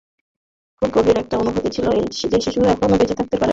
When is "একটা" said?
1.17-1.35